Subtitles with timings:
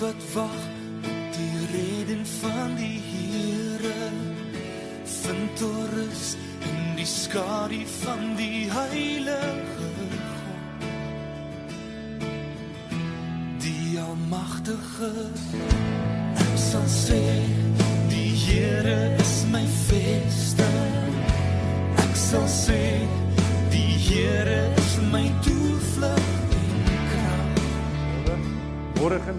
[0.00, 0.56] wat wag
[0.96, 4.08] op die reden van die Here
[5.04, 9.36] vind toerus in die skadu van die heilige
[9.76, 10.84] God.
[13.58, 15.12] Die almagtige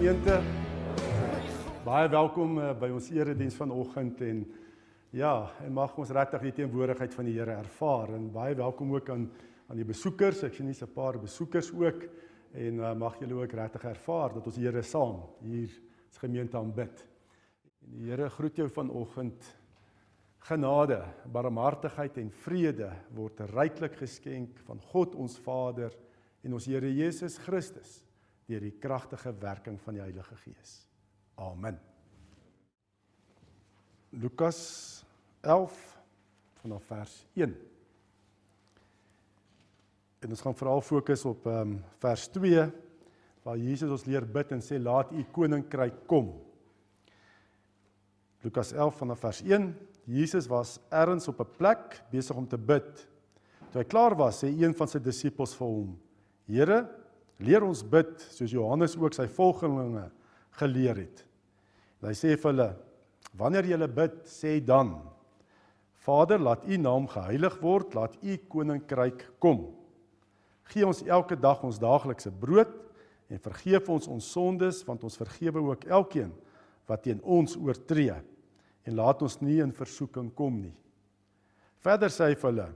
[0.02, 0.40] gemeente.
[1.84, 4.40] Baie welkom uh, by ons erediens vanoggend en
[5.14, 5.30] ja,
[5.62, 9.28] en mag ons regtig die teenwoordigheid van die Here ervaar en baie welkom ook aan
[9.70, 10.42] aan die besoekers.
[10.42, 12.02] Ek sien hier's 'n paar besoekers ook
[12.50, 15.70] en uh, mag julle ook regtig ervaar dat ons die Here saam hier
[16.10, 17.06] as gemeente aanbid.
[17.86, 19.38] En die Here groet jou vanoggend.
[20.50, 25.94] Genade, barmhartigheid en vrede word ryklik geskenk van God ons Vader
[26.42, 28.02] en ons Here Jesus Christus
[28.52, 30.76] deur die kragtige werking van die Heilige Gees.
[31.40, 31.78] Amen.
[34.12, 34.60] Lukas
[35.40, 35.78] 11
[36.60, 37.54] vanaf vers 1.
[40.22, 42.66] En ons gaan veral fokus op ehm um, vers 2
[43.42, 46.28] waar Jesus ons leer bid en sê laat u koninkryk kom.
[48.44, 49.72] Lukas 11 vanaf vers 1.
[50.06, 53.08] Jesus was ergens op 'n plek besig om te bid.
[53.72, 55.98] Toe hy klaar was, sê een van sy disippels vir hom:
[56.46, 57.01] "Here,
[57.44, 60.08] leer ons bid soos Johannes ook sy volgelinge
[60.60, 61.24] geleer het."
[62.00, 62.70] En hy sê vir hulle:
[63.38, 65.00] "Wanneer julle bid, sê dan:
[66.02, 69.68] Vader, laat U naam geheilig word, laat U koninkryk kom.
[70.72, 72.72] Gee ons elke dag ons daaglikse brood
[73.30, 76.32] en vergeef ons ons sondes, want ons vergewe ook elkeen
[76.86, 78.18] wat teen ons oortree."
[78.86, 80.74] en laat ons nie in versoeking kom nie.
[81.82, 82.68] Verder sê hy vir hulle: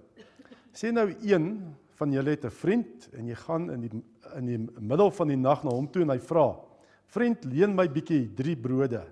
[0.77, 1.49] Sê nou een
[1.97, 4.03] van julle het 'n vriend en jy gaan in die
[4.35, 6.59] in die middel van die nag na hom toe en hy vra:
[7.07, 9.05] "Vriend, leen my bietjie 3 brode,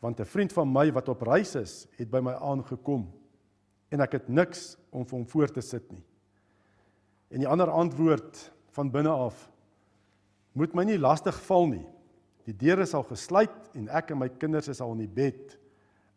[0.00, 3.10] want 'n vriend van my wat op reis is, het by my aangekom
[3.90, 6.02] en ek het niks om vir hom voor te sit nie."
[7.30, 9.50] En die ander antwoord van binne af:
[10.52, 11.86] Moet my nie lastig val nie.
[12.44, 15.58] Die deure is al gesluit en ek en my kinders is al in die bed.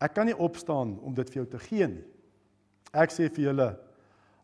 [0.01, 2.03] Ek kan nie opstaan om dit vir jou te gee nie.
[2.91, 3.69] Ek sê vir julle,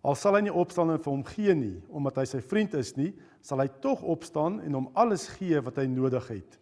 [0.02, 2.96] al sal hy nie opstaan en vir hom gee nie, omdat hy sy vriend is
[2.98, 3.12] nie,
[3.46, 6.58] sal hy tog opstaan en hom alles gee wat hy nodig het,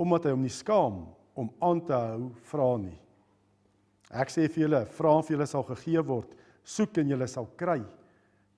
[0.00, 1.04] omdat hy hom nie skaam
[1.38, 2.96] om aan te hou vra nie.
[4.10, 6.32] Ek sê vir julle, vra en vir julle sal gegee word,
[6.66, 7.78] soek en julle sal kry.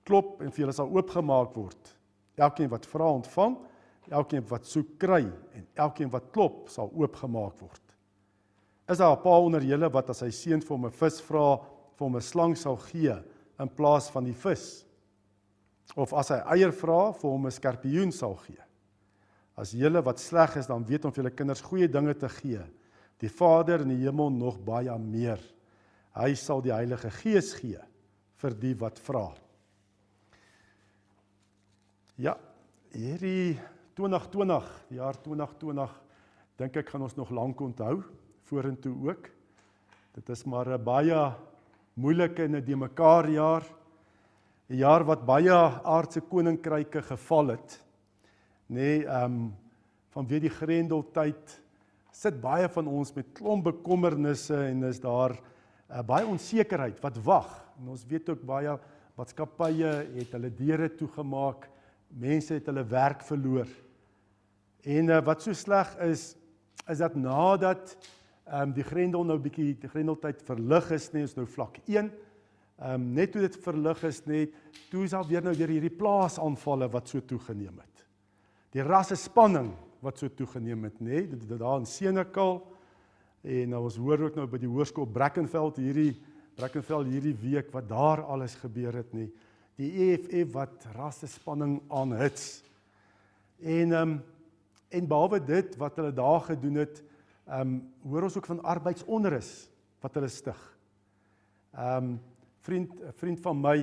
[0.07, 1.93] Klop en vir julle sal oopgemaak word.
[2.41, 3.59] Elkeen wat vra ontvang,
[4.11, 7.81] elkeen wat soek kry en elkeen wat klop sal oopgemaak word.
[8.89, 11.57] Is daar 'n pa onder julle wat as sy seun vir hom 'n vis vra,
[11.95, 13.15] vir hom 'n slang sal gee
[13.59, 14.85] in plaas van die vis?
[15.95, 18.61] Of as hy eier vra, vir hom 'n skorpioen sal gee?
[19.55, 22.63] As julle wat sleg is, dan weet om vir julle kinders goeie dinge te gee.
[23.19, 25.39] Die Vader in die hemel nog baie meer.
[26.15, 27.79] Hy sal die Heilige Gees gee
[28.41, 29.31] vir die wat vra.
[32.17, 32.35] Ja,
[32.91, 33.59] hierdie
[33.95, 35.93] 2020, die jaar 2020,
[36.57, 38.03] dink ek gaan ons nog lank onthou
[38.49, 39.29] vorentoe ook.
[40.13, 41.33] Dit is maar 'n baie
[41.93, 43.63] moeilike en 'n de mekaar jaar.
[44.69, 45.51] 'n Jaar wat baie
[45.83, 47.83] aardse koninkryke geval het.
[48.67, 49.53] Nê, nee, ehm um,
[50.13, 51.61] vanweë die Grendeltyd
[52.11, 57.49] sit baie van ons met klomp bekommernisse en is daar uh, baie onsekerheid wat wag.
[57.79, 58.77] En ons weet ook baie
[59.17, 61.67] maatskappye het hulle deure toegemaak.
[62.09, 63.67] Mense het hulle werk verloor.
[64.83, 66.35] En uh, wat so sleg is
[66.89, 67.95] is dat nadat
[68.53, 72.11] ehm um, die grendel nou bietjie die grendeltyd verlig is nie, is nou vlak 1.
[72.77, 74.53] Ehm um, net toe dit verlig is net,
[74.91, 78.03] toe is al weer nou weer hierdie plaasaanvalle wat so toegeneem het.
[78.75, 79.71] Die rasse spanning
[80.05, 82.59] wat so toegeneem het, nê, dit dit daar in Senekal
[83.41, 86.11] en nou ons hoor ook nou by die hoërskool Brackenfell hierdie
[86.53, 89.31] Brackenfell hierdie week wat daar alles gebeur het nie.
[89.81, 92.61] Die EFF wat rasse spanning aanhits.
[93.63, 94.21] En ehm um,
[94.93, 96.99] en behalwe dit wat hulle daar gedoen het,
[97.47, 97.71] Ehm um,
[98.07, 99.49] hoor ons ook van arbeidsonrus
[100.01, 100.59] wat hulle stig.
[101.75, 102.19] Ehm um,
[102.63, 103.77] vriend vriend van my,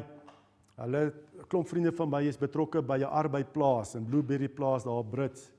[0.81, 1.03] hulle
[1.49, 5.53] klomp vriende van my is betrokke by 'n arbeidsplaas in Blueberry plaas daar Brits.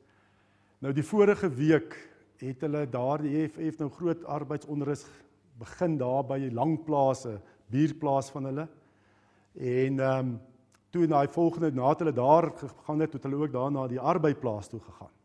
[0.79, 1.93] Nou die vorige week
[2.37, 5.05] het hulle daar die EFF nou groot arbeidsonrus
[5.59, 7.39] begin daar by 'n lang plase,
[7.69, 8.67] bierplaas van hulle.
[9.53, 10.39] En ehm um,
[10.89, 13.99] toe na die volgende nadat hulle daar gegaan het, het hulle ook daar na die
[13.99, 15.20] arbeidsplaas toe gegaan.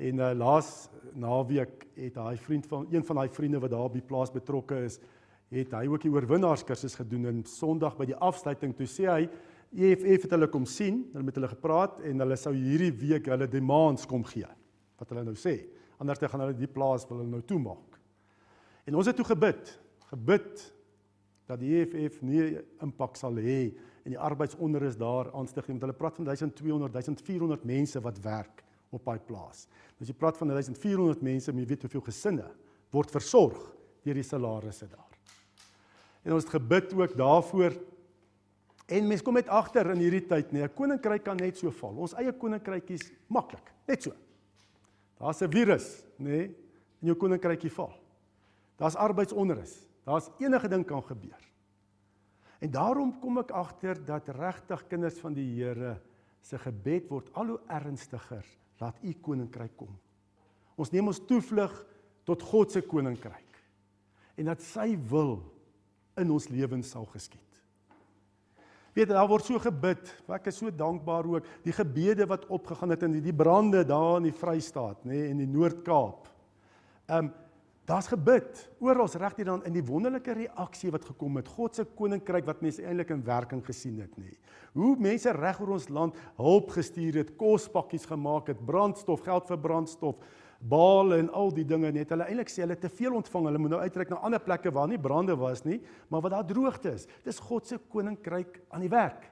[0.00, 3.96] En uh, laas naweek het daai vriend van een van daai vriende wat daar op
[3.98, 4.96] die plaas betrokke is,
[5.52, 9.24] het hy ook die oorwinnaarskursus gedoen en Sondag by die afsluiting toe sê hy
[9.70, 13.46] EFF het hulle kom sien, hulle met hulle gepraat en hulle sou hierdie week hulle
[13.50, 14.48] demands kom gee.
[14.98, 15.58] Wat hulle nou sê.
[16.00, 17.98] anders te gaan hulle die plaas wil hulle nou toemaak.
[18.88, 19.74] En ons het toe gebid,
[20.08, 20.62] gebid
[21.46, 23.74] dat die EFF nie impak sal hê
[24.06, 25.76] en die arbeidsonderus daar aanstig nie.
[25.76, 29.66] Want hulle praat van 1200, 1400 mense wat werk op daai plaas.
[30.00, 32.48] As jy praat van 1400 mense, jy weet hoeveel gesinne
[32.90, 33.58] word versorg
[34.02, 35.06] deur die salarisse daar.
[36.24, 37.76] En ons het gebid ook daarvoor
[38.90, 41.94] En mense kom net agter in hierdie tyd, nee, 'n koninkryk kan net so val.
[41.94, 44.12] Ons eie koninkrykies maklik, net so.
[45.18, 46.44] Daar's 'n virus, nê, nee,
[47.00, 47.94] en jou koninkrykie val.
[48.76, 49.86] Daar's arbeidsonrus.
[50.04, 51.38] Daar's enige ding kan gebeur.
[52.60, 56.00] En daarom kom ek agter dat regtig kinders van die Here
[56.40, 58.44] se gebed word al hoe ernstiger.
[58.80, 59.92] Laat u koninkryk kom.
[60.80, 61.74] Ons neem ons toevlug
[62.28, 63.60] tot God se koninkryk.
[64.40, 65.38] En dat sy wil
[66.20, 67.44] in ons lewens sal geskied.
[68.96, 70.08] Weet daar word so gebid.
[70.32, 74.30] Ek is so dankbaar ook die gebede wat opgegaan het in die, brande daar in
[74.30, 76.26] die Vrystaat, nê, nee, in die Noord-Kaap.
[77.10, 77.30] Ehm um,
[77.90, 81.48] daar's gebid oral reg hier dan in die wonderlike reaksie wat gekom het.
[81.50, 84.12] God se koninkryk wat mense eintlik in werking gesien het.
[84.18, 84.36] Nee.
[84.78, 89.58] Hoe mense reg oor ons land hulp gestuur het, kospakkies gemaak het, brandstof, geld vir
[89.58, 90.22] brandstof
[90.60, 92.10] Baal en al die dinge net.
[92.12, 93.46] Hulle eintlik sê hulle te veel ontvang.
[93.48, 95.78] Hulle moet nou uitreik na ander plekke waar nie brande was nie,
[96.12, 97.06] maar waar daar droogte is.
[97.24, 99.24] Dis God se koninkryk aan die werk.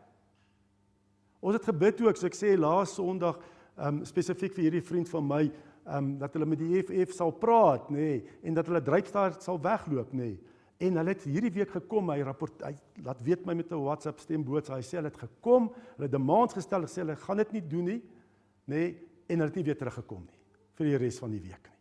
[1.44, 3.36] Ons het gebid ook, so ek sê laas Sondag,
[3.76, 5.42] um, spesifiek vir hierdie vriend van my,
[5.88, 9.38] ehm um, dat hulle met die EFF sal praat, nê, nee, en dat hulle dryfstaar
[9.40, 10.34] sal wegloop, nê.
[10.34, 10.56] Nee.
[10.78, 14.20] En hulle het hierdie week gekom, hy rapport hy laat weet my met 'n WhatsApp
[14.20, 14.76] stemboodskap.
[14.76, 18.02] Hy sê hulle het gekom, hulle demands gestel, gesê hulle gaan dit nie doen nie,
[18.68, 20.38] nê, nee, en hulle het nie weer teruggekom nie
[20.78, 21.80] vir die res van die week nie.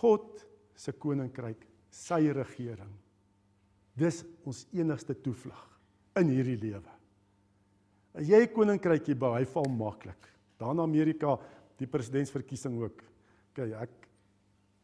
[0.00, 0.46] God
[0.76, 2.92] se koninkryk, sy regering.
[3.98, 5.66] Dis ons enigste toevlug
[6.20, 6.92] in hierdie lewe.
[8.14, 10.28] As jy 'n koninkrykie bou, hy val maklik.
[10.58, 11.38] Daar in Amerika,
[11.80, 13.02] die presidentsverkiesing ook.
[13.50, 14.08] OK, ek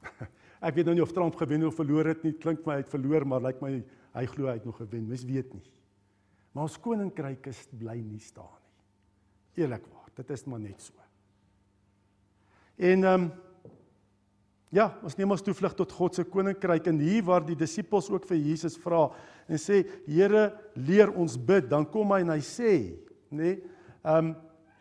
[0.67, 2.35] ek weet nou nie of Trump gewen of verloor het nie.
[2.41, 5.09] Klink my hy het verloor, maar lyk like my hy glo hy het nog gewen.
[5.11, 5.65] Mens weet nie.
[6.57, 9.65] Maar ons koninkryk is bly nie staan nie.
[9.65, 10.95] Eerlikwaar, dit is maar net so.
[12.77, 13.35] En ehm um,
[14.75, 18.27] ja, ons neem ons toevlug tot God se koninkryk en hier waar die disippels ook
[18.29, 19.07] vir Jesus vra
[19.47, 22.73] en sê Here, leer ons bid, dan kom hy en hy sê,
[23.31, 23.55] nê, nee,
[24.03, 24.35] ehm um,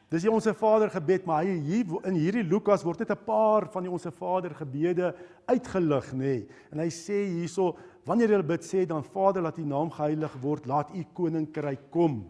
[0.09, 3.65] dis die onsse Vader gebed, maar hy hier in hierdie Lukas word net 'n paar
[3.71, 5.15] van die onsse Vader gebede
[5.47, 6.17] uitgelig, nê.
[6.17, 6.47] Nee.
[6.71, 7.75] En hy sê hierso,
[8.05, 12.29] wanneer jy bid, sê dan Vader, laat U naam geheilig word, laat U koninkryk kom.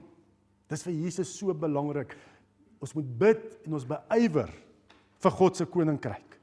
[0.70, 2.16] Dis vir Jesus so belangrik.
[2.82, 4.50] Ons moet bid en ons beywer
[5.20, 6.40] vir God se koninkryk.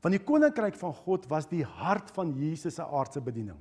[0.00, 3.58] Want die koninkryk van God was die hart van Jesus se aardse bediening.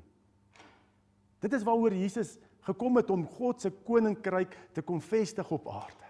[1.43, 2.37] Dit is waaroor Jesus
[2.67, 6.08] gekom het om God se koninkryk te kom vestig op aarde.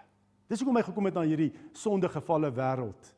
[0.50, 3.10] Dis hoekom hy gekom het na hierdie sondegevalle wêreld.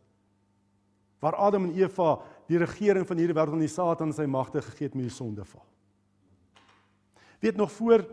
[1.23, 2.17] Waar Adam en Eva
[2.51, 5.65] die regering van hierdie wêreld aan die Satan sy magte gegee het met die sondeval.
[7.43, 8.05] Weet nog voor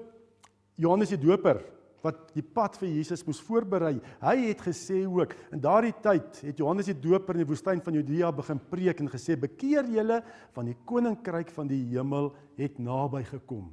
[0.79, 1.59] Johannes die Doper
[1.99, 3.97] wat die pad vir Jesus moes voorberei.
[4.21, 7.97] Hy het gesê ook in daardie tyd het Johannes die Doper in die woestyn van
[7.99, 10.21] Judea begin preek en gesê: "Bekeer julle,
[10.55, 13.67] want die koninkryk van die hemel het naby gekom."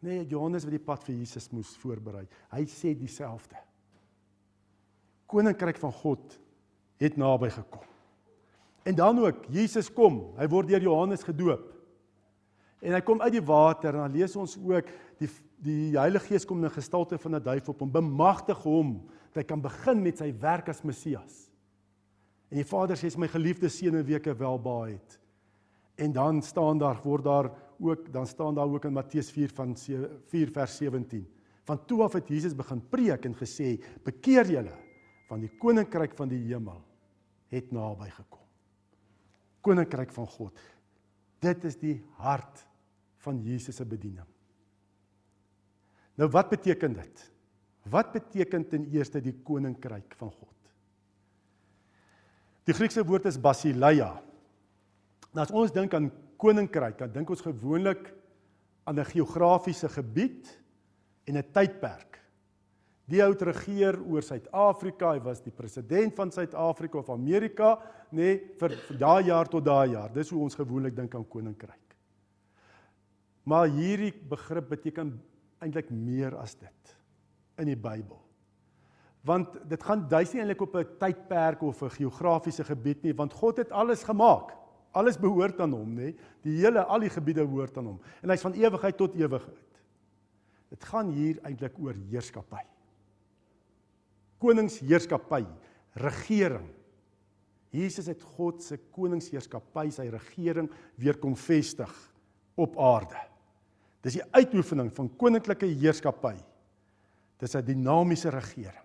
[0.00, 2.24] Nee, Johannes wat die pad vir Jesus moes voorberei.
[2.50, 3.60] Hy sê dieselfde.
[5.32, 6.38] Koninkryk van God
[7.02, 7.88] het naby gekom.
[8.82, 10.34] En dan ook Jesus kom.
[10.36, 11.70] Hy word deur Johannes gedoop.
[12.82, 14.90] En hy kom uit die water en dan lees ons ook
[15.22, 15.30] die
[15.62, 19.44] die Heilige Gees kom in gestalte van 'n duif op hom, bemagtig hom dat hy
[19.46, 21.50] kan begin met sy werk as Messias.
[22.50, 25.20] En die Vader sê my geliefde seun en weke welbaai het.
[25.96, 29.76] En dan staan daar word daar ook dan staan daar ook in Matteus 4 van
[29.76, 31.26] 4 vers 17.
[31.64, 34.74] Van toe af het Jesus begin preek en gesê: "Bekeer julle,
[35.32, 36.82] want die koninkryk van die hemel
[37.52, 38.44] het naby gekom."
[39.62, 40.58] Koninkryk van God.
[41.42, 42.66] Dit is die hart
[43.22, 44.26] van Jesus se bediening.
[46.18, 47.28] Nou wat beteken dit?
[47.90, 50.48] Wat beteken ten eerste die koninkryk van God?
[52.68, 54.12] Die Griekse woord is basileia.
[55.32, 58.12] Nou as ons dink aan koninkryk, dan dink ons gewoonlik
[58.84, 60.58] aan 'n geografiese gebied
[61.26, 62.21] en 'n tydperk.
[63.10, 67.74] Die ou het regeer oor Suid-Afrika, hy was die president van Suid-Afrika of Amerika,
[68.12, 70.12] nê, nee, vir, vir daai jaar tot daai jaar.
[70.14, 71.96] Dis hoe ons gewoonlik dink aan koninkryk.
[73.48, 75.16] Maar hierdie begrip beteken
[75.62, 76.94] eintlik meer as dit
[77.58, 78.20] in die Bybel.
[79.26, 83.32] Want dit gaan duis nie eintlik op 'n tydperk of 'n geografiese gebied nie, want
[83.32, 84.56] God het alles gemaak.
[84.92, 86.14] Alles behoort aan hom, nê?
[86.42, 88.00] Die hele al die gebiede behoort aan hom.
[88.22, 89.80] En hy's van ewigheid tot ewigheid.
[90.68, 92.71] Dit gaan hier eintlik oor heerskappy.
[94.42, 95.44] Koningsheerskappy,
[96.02, 96.68] regering.
[97.72, 100.68] Jesus het God se koningsheerskappy, sy regering
[101.00, 101.92] weer kom vestig
[102.60, 103.20] op aarde.
[104.02, 106.34] Dis die uitoefening van koninklike heerskappy.
[107.38, 108.82] Dis 'n dinamiese regering.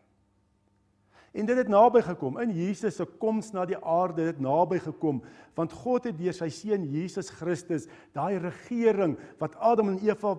[1.37, 5.21] En dit het naby gekom in Jesus se koms na die aarde het naby gekom
[5.57, 10.35] want God het deur sy seun Jesus Christus daai regering wat Adam en Eva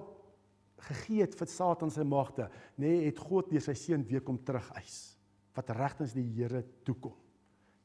[0.79, 4.39] gegee het vir Satan se magte, nê, nee, het God deur sy seun weer kom
[4.39, 5.17] terugeis
[5.59, 7.17] wat regtens die Here toekom.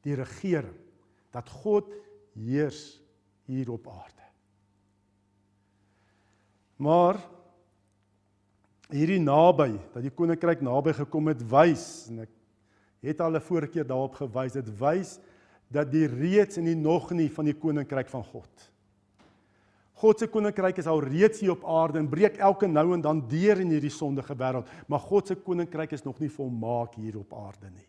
[0.06, 0.76] Die regering
[1.34, 1.88] dat God
[2.36, 3.00] heers
[3.50, 4.28] hier op aarde.
[6.78, 7.18] Maar
[8.92, 12.32] hierdie naby, dat die koninkryk naby gekom het, wys en ek
[13.04, 15.18] het al 'n vorige keer daarop gewys, dit wys
[15.68, 18.70] dat die reeds en die nog nie van die koninkryk van God.
[20.02, 23.20] God se koninkryk is al reeds hier op aarde en breek elke nou en dan
[23.30, 27.34] deur in hierdie sondige wêreld, maar God se koninkryk is nog nie volmaak hier op
[27.38, 27.86] aarde nie.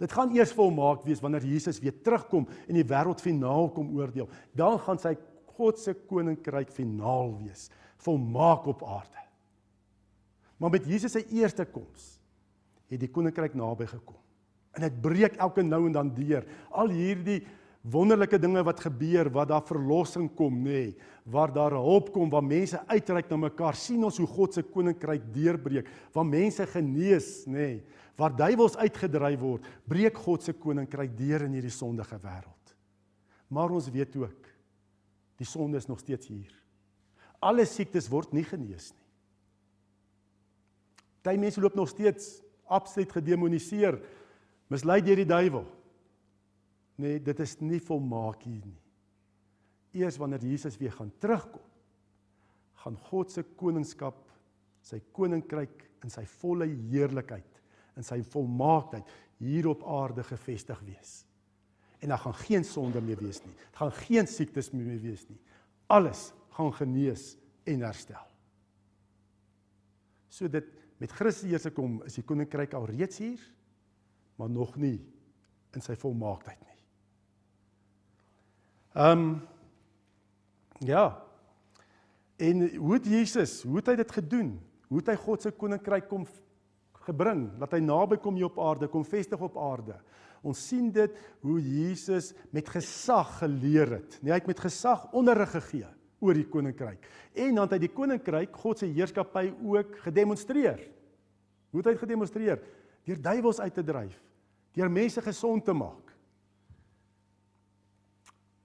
[0.00, 4.30] Dit gaan eers volmaak wees wanneer Jesus weer terugkom en die wêreld finaal kom oordeel.
[4.56, 5.12] Dan gaan sy
[5.58, 7.68] God se koninkryk finaal wees,
[8.00, 9.26] volmaak op aarde.
[10.56, 12.16] Maar met Jesus se eerste koms
[12.90, 14.16] het die koninkryk naby gekom.
[14.76, 16.46] En dit breek elke nou en dan deur.
[16.70, 17.42] Al hierdie
[17.80, 22.44] wonderlike dinge wat gebeur, wat daar verlossing kom, nê, nee, waar daar hulp kom, waar
[22.44, 27.56] mense uitreik na mekaar, sien ons hoe God se koninkryk deurbreek, waar mense genees, nê,
[27.56, 27.82] nee,
[28.20, 32.74] waar duiwels uitgedryf word, breek God se koninkryk deur in hierdie sondige wêreld.
[33.48, 34.50] Maar ons weet ook
[35.40, 36.52] die sonde is nog steeds hier.
[37.40, 39.06] Alle siektes word nie genees nie.
[41.24, 43.98] Party mense loop nog steeds absoluut gedemoniseer,
[44.72, 45.64] mislei deur die duiwel.
[47.00, 48.78] Nee, dit is nie volmaak hier nie.
[50.00, 51.64] Eers wanneer Jesus weer gaan terugkom,
[52.82, 54.20] gaan God se koningskap,
[54.84, 57.58] sy koninkryk in sy volle heerlikheid,
[57.98, 59.08] in sy volmaaktheid
[59.40, 61.20] hier op aarde gevestig wees.
[62.00, 63.52] En daar gaan geen sonde meer wees nie.
[63.72, 65.36] Daar gaan geen siektes meer wees nie.
[65.92, 67.34] Alles gaan genees
[67.68, 68.24] en herstel.
[70.30, 70.68] So dit
[71.00, 73.40] met Christus Jesus kom is die koninkryk al reeds hier,
[74.40, 74.98] maar nog nie
[75.76, 76.69] in sy volmaaktheid nie.
[78.92, 79.40] Ehm um,
[80.78, 81.22] ja.
[82.36, 84.54] En hoe het Jesus, hoe het hy dit gedoen?
[84.88, 86.24] Hoe het hy God se koninkryk kom
[87.04, 87.50] gebring?
[87.60, 89.98] Laat hy naby kom hier op aarde, kom vestig op aarde.
[90.40, 94.16] Ons sien dit hoe Jesus met gesag geleer het.
[94.22, 95.86] Nee, hy het met gesag onderrig gegee
[96.20, 97.04] oor die koninkryk.
[97.36, 100.80] En dan het hy die koninkryk, God se heerskappy ook gedemonstreer.
[101.70, 102.60] Hoe het hy gedemonstreer?
[103.06, 104.16] Deur duiwels uit te dryf,
[104.76, 106.09] deur mense gesond te maak.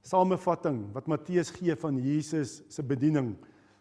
[0.06, 3.34] Samevatting wat Matteus gee van Jesus se bediening.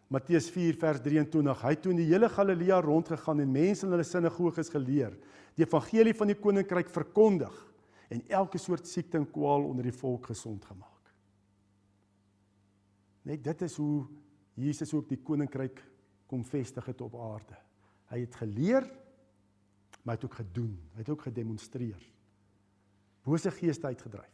[0.08, 1.62] Matteus 4 vers 23.
[1.64, 5.16] Hy het toe in die hele Galilea rondgegaan en mense in hulle sinagoges geleer,
[5.56, 7.54] die evangelie van die koninkryk verkondig
[8.12, 11.12] en elke soort siekte en kwaal onder die volk gesond gemaak.
[13.24, 14.04] Net dit is hoe
[14.60, 15.80] Jesus ook die koninkryk
[16.30, 17.56] kom vestig het op aarde.
[18.12, 18.86] Hy het geleer,
[20.04, 20.72] maar hy het ook gedoen.
[20.94, 22.00] Hy het ook gedemonstreer.
[23.24, 24.33] Bose geeste uitgedryf.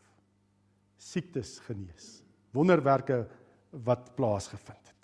[1.01, 2.21] Siektes genees.
[2.53, 3.25] Wonderwerke
[3.87, 5.01] wat plaasgevind het.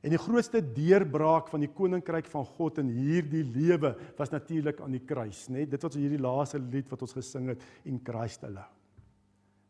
[0.00, 4.96] En die grootste deurbraak van die koninkryk van God in hierdie lewe was natuurlik aan
[4.96, 5.60] die kruis, nê?
[5.60, 8.64] Nee, dit wat ons hierdie laaste lied wat ons gesing het in Christ alone.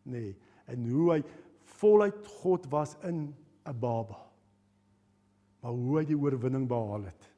[0.07, 0.23] Nê?
[0.23, 0.37] Nee,
[0.71, 1.21] en hoe hy
[1.81, 3.35] voluit God was in
[3.67, 4.21] 'n baba.
[5.61, 7.29] Maar hoe hy die oorwinning behaal het.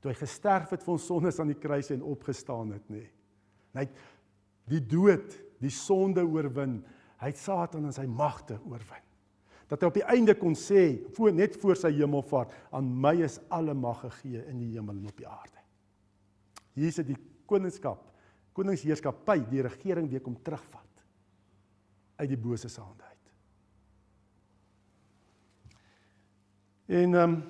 [0.00, 2.96] Toe hy gesterf het vir ons sondes aan die kruis en opgestaan het, nê.
[2.96, 3.10] Nee.
[3.74, 3.96] Hy het
[4.66, 6.78] die dood, die sonde oorwin.
[7.20, 9.02] Hy het Satan en sy magte oorwin.
[9.70, 13.40] Dat hy op die einde kon sê, voor net voor sy hemelvaart, aan my is
[13.54, 15.62] alle mag gegee in die hemel en op die aarde.
[16.76, 17.16] Hier is die
[17.48, 18.02] koningskap,
[18.54, 20.82] koningsheerskappy, die regering weer kom terugvat
[22.20, 23.04] uit die bose se hande.
[26.86, 27.42] En ehm um,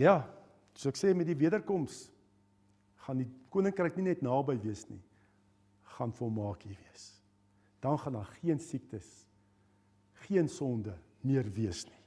[0.00, 0.22] ja,
[0.74, 2.06] so ek sê met die wederkoms
[3.04, 5.00] gaan die koninkryk nie net naby wees nie,
[5.94, 7.10] gaan volmaak hier wees.
[7.84, 9.26] Dan gaan daar geen siektes,
[10.26, 12.02] geen sonde meer wees nie.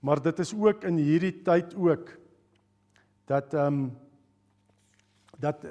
[0.00, 2.14] Maar dit is ook in hierdie tyd ook
[3.28, 3.98] dat ehm um,
[5.40, 5.64] dat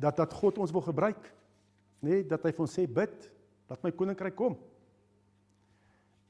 [0.00, 1.20] dat dat God ons wil gebruik,
[2.00, 3.26] nê, nee, dat hy vir ons sê bid,
[3.68, 4.54] dat my koninkryk kom.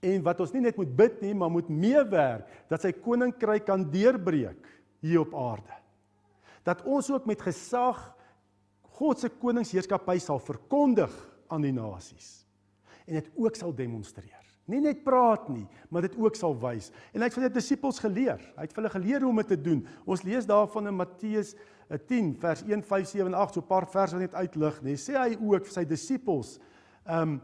[0.01, 3.85] En wat ons nie net moet bid nie, maar moet meewerk dat sy koninkryk kan
[3.93, 4.67] deurbreek
[5.05, 5.77] hier op aarde.
[6.67, 8.01] Dat ons ook met gesag
[9.01, 11.15] God se koningsheerskappy sal verkondig
[11.49, 12.37] aan die nasies
[13.09, 14.37] en dit ook sal demonstreer.
[14.71, 16.93] Nie net praat nie, maar dit ook sal wys.
[17.11, 18.39] En hy het van die disippels geleer.
[18.55, 19.81] Hy het vir hulle geleer hoe om dit te doen.
[20.07, 21.57] Ons lees daarvan in Matteus
[22.07, 24.95] 10 vers 1 5 7 en 8 so 'n paar verse wat net uitlig, nê.
[24.95, 26.61] Sê hy ook vir sy disippels,
[27.07, 27.41] ehm um,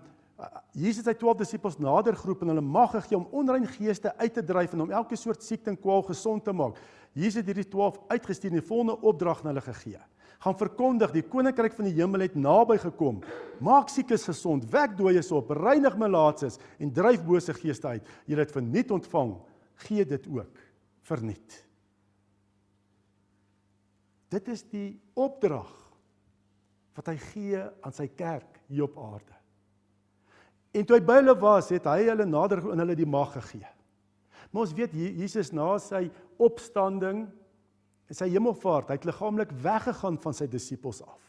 [0.76, 4.34] Jesus het sy 12 disippels nader geroep en hulle mag gegee om onrein geeste uit
[4.34, 6.76] te dryf en om elke soort siekte en kwaal gesond te maak.
[7.14, 10.02] Jesus het hierdie 12 uitgestuur en die volgende opdrag aan hulle gegee.
[10.45, 13.23] Gaan verkondig, die koninkryk van die hemel het naby gekom.
[13.64, 18.11] Maak siekes gesond, wek dooies op, reinig melaatses en dryf bose geeste uit.
[18.28, 19.33] Julle het verniet ontvang,
[19.87, 20.61] gee dit ook
[21.09, 21.62] verniet.
[24.33, 25.71] Dit is die opdrag
[26.97, 29.35] wat hy gee aan sy kerk hier op aarde.
[30.76, 33.69] En toe hy by hulle was, het hy hulle nader en hulle die mag gegee.
[34.50, 36.07] Maar ons weet Jesus na sy
[36.43, 37.26] opstanding
[38.14, 41.22] sy hemelvaart, hy het liggaamlik weggegaan van sy disippels af.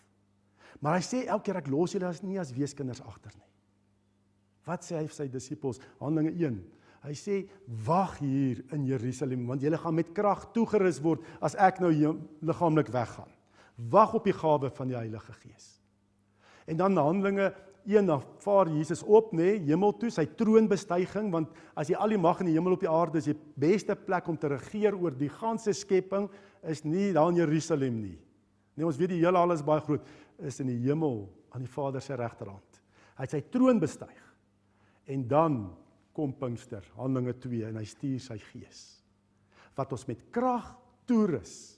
[0.84, 3.48] Maar hy sê elke keer ek los julle as nie as weeskinders agter nie.
[4.68, 5.80] Wat sê hy vir sy disippels?
[6.02, 6.60] Handelinge 1.
[7.08, 7.38] Hy sê
[7.88, 12.92] wag hier in Jerusalem want julle gaan met krag toegerus word as ek nou liggaamlik
[12.94, 13.32] weggaan.
[13.78, 15.78] Wag op die gawe van die Heilige Gees.
[16.68, 17.54] En dan Handelinge
[17.88, 22.12] 1 dan vaar Jesus op nê nee, hemel toe sy troonbestuiging want as jy al
[22.12, 24.98] die mag in die hemel op die aarde is die beste plek om te regeer
[24.98, 26.28] oor die ganse skepping
[26.64, 28.18] is nie daar in Jerusalem nie.
[28.78, 30.06] Nee ons weet die hele alles baie groot
[30.46, 32.82] is in die hemel aan die Vader se regterhand.
[33.18, 34.18] Hy het sy troon bestyg.
[35.10, 35.58] En dan
[36.14, 38.86] kom Pinkster, Handelinge 2 en hy stuur sy gees
[39.78, 40.72] wat ons met krag
[41.06, 41.78] toerus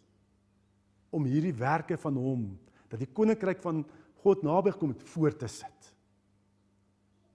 [1.12, 2.43] om hierdie werke van hom
[2.88, 3.81] dat die koninkryk van
[4.24, 5.89] God naby kom het voor te sit.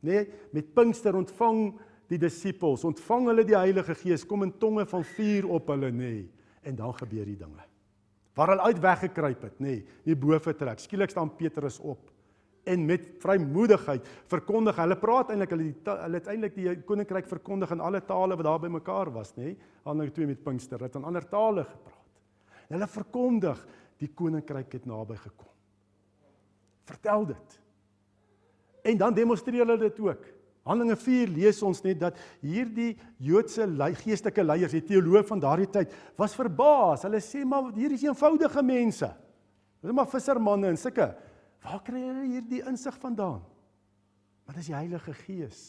[0.05, 1.75] Nee, met Pinkster ontvang
[2.13, 6.01] die disippels, ontvang hulle die Heilige Gees, kom in tonge van vuur op hulle nê
[6.01, 6.25] nee,
[6.65, 7.69] en dan gebeur die dinge.
[8.35, 10.83] Waar hulle uit weggekruip het, nê, nee, die bo vertrek.
[10.83, 12.11] Skielik staan Petrus op
[12.65, 14.77] en met vrymoedigheid verkondig.
[14.81, 18.63] Hulle praat eintlik hulle hulle het eintlik die koninkryk verkondig in alle tale wat daar
[18.63, 19.53] bymekaar was, nê?
[19.53, 19.59] Nee?
[19.85, 22.01] Handelinge 2 met Pinkster het in ander tale gepraat.
[22.67, 23.61] En hulle verkondig
[24.01, 25.53] die koninkryk het naby gekom.
[26.89, 27.61] Vertel dit.
[28.85, 30.25] En dan demonstreer hulle dit ook.
[30.65, 33.67] Handelinge 4 lees ons net dat hierdie Joodse
[34.01, 37.05] geestelike leiers, die teoloë van daardie tyd, was verbaas.
[37.05, 39.11] Hulle sê maar hier is eenvoudige mense.
[39.83, 41.13] Hulle is maar vissermanne en sulke
[41.65, 43.41] Waar kry hulle hierdie insig vandaan?
[44.45, 45.63] Want dis die Heilige Gees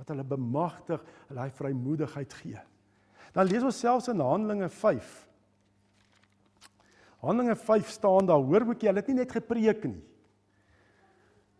[0.00, 2.58] wat hulle bemagtig, hulle daai vrymoedigheid gee.
[3.36, 5.10] Dan lees ons selfs in Handelinge 5.
[7.22, 10.00] Handelinge 5 staan daar, hoor boekie, hulle het nie net gepreek nie.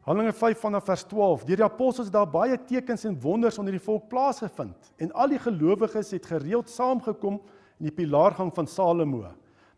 [0.03, 1.45] Handelinge 5 vanaf vers 12.
[1.47, 5.31] Deur die apostels het daar baie tekens en wonders onder die volk plaasgevind en al
[5.31, 7.39] die gelowiges het gereeld saamgekom
[7.79, 9.29] in die pilaargang van Salomo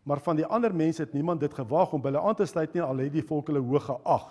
[0.05, 2.83] maar van die ander mense het niemand dit gewag om hulle aan te sluit nie
[2.85, 4.25] al het die volk hulle hoog geag.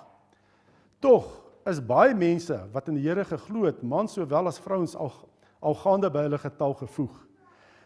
[1.03, 1.27] Tog
[1.67, 5.13] is baie mense wat in die Here geglo het, mans sowel as vrouens al
[5.65, 7.15] al gaande by hulle getal gevoeg.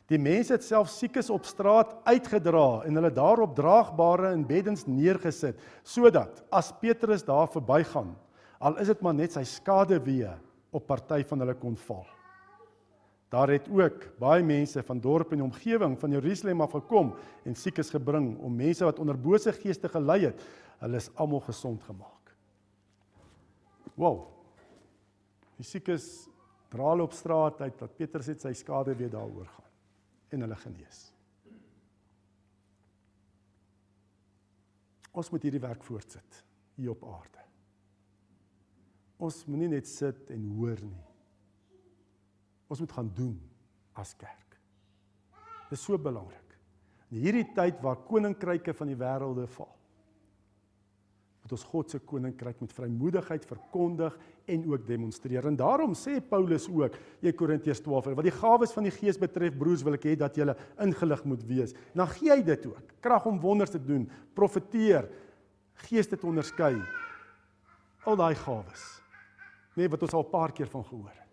[0.09, 5.59] Die mense het self siekes op straat uitgedra en hulle daarop draagbare en beddens neergesit
[5.85, 8.14] sodat as Petrus daar verbygaan,
[8.59, 10.38] al is dit maar net sy skade weer
[10.73, 12.07] op party van hulle kon val.
[13.29, 17.12] Daar het ook baie mense van dorpe en omgewing van Jerusalem af gekom
[17.44, 20.40] en siekes gebring om mense wat onder bose geeste gelei het,
[20.81, 22.33] hulle is almal gesond gemaak.
[23.99, 24.25] Wow.
[25.61, 26.31] Die siekes
[26.73, 29.67] dra hulle op straat uit dat Petrus het sy skade weer daaroor gaan
[30.35, 31.01] en hulle genees.
[35.19, 36.43] Ons moet hierdie werk voortsit
[36.79, 37.43] hier op aarde.
[39.19, 41.07] Ons moenie net sit en hoor nie.
[42.71, 43.35] Ons moet gaan doen
[43.99, 44.59] as kerk.
[45.69, 46.55] Dit is so belangrik.
[47.11, 49.75] In hierdie tyd waar koninkryke van die wêrelde val,
[51.43, 54.17] moet ons God se koninkryk met vrymoedigheid verkondig
[54.48, 55.46] en ook demonstreer.
[55.46, 59.56] En daarom sê Paulus ook, 1 Korintiërs 12, wat die gawes van die Gees betref,
[59.58, 61.74] broers, wil ek hê dat julle ingelig moet wees.
[61.92, 65.08] En dan gee hy dit ook, krag om wonders te doen, profeteer,
[65.88, 66.74] geeste te onderskei.
[68.08, 68.84] Al daai gawes.
[69.76, 71.28] Nee, wat ons al 'n paar keer van gehoor het.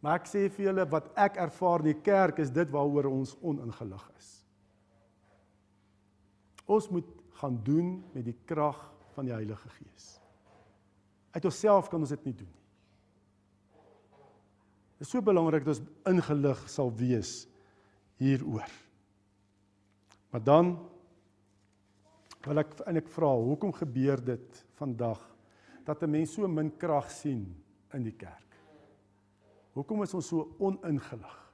[0.00, 3.36] Maar ek sê vir julle wat ek ervaar in die kerk is dit waaroor ons
[3.42, 4.46] oningelig is.
[6.66, 7.08] Ons moet
[7.40, 8.78] gaan doen met die krag
[9.14, 10.20] van die Heilige Gees.
[11.36, 12.64] Uit onsself kan ons dit nie doen nie.
[14.96, 17.42] Dit is so belangrik dat ons ingelig sal wees
[18.16, 18.70] hieroor.
[20.32, 20.70] Maar dan
[22.46, 25.20] wil ek eintlik vra, hoekom gebeur dit vandag
[25.84, 27.44] dat 'n mens so min krag sien
[27.92, 28.56] in die kerk?
[29.74, 31.45] Hoekom is ons so oningelig?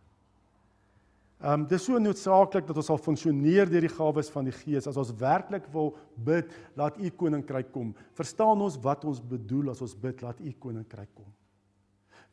[1.42, 4.86] Ehm um, dis so noodsaaklik dat ons sal funksioneer deur die gawes van die Gees
[4.86, 7.88] as ons werklik wil bid laat U koninkryk kom.
[8.14, 11.26] Verstaan ons wat ons bedoel as ons bid laat U koninkryk kom?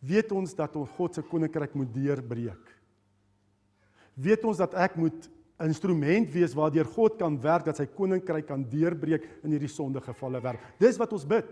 [0.06, 2.69] Weet ons dat ons God se koninkryk moet deurbreek?
[4.13, 8.45] Weet ons dat ek moet 'n instrument wees waardeur God kan werk dat sy koninkryk
[8.45, 10.62] kan deurbreek in hierdie sondige gevalle wêreld.
[10.78, 11.50] Dis wat ons bid.